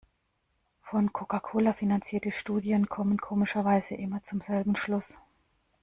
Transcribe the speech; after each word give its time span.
Von 0.81 1.13
Coca-Cola 1.13 1.73
finanzierte 1.73 2.31
Studien 2.31 2.89
kommen 2.89 3.19
komischerweise 3.19 3.93
immer 3.93 4.23
zum 4.23 4.41
selben 4.41 4.75
Schluss. 4.75 5.19